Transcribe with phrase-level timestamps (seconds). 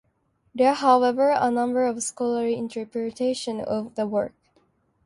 [0.55, 4.33] There are, however, a number of scholarly interpretations of the work.